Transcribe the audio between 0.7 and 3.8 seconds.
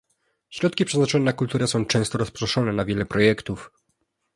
przeznaczane na kulturę są często rozproszone na wiele projektów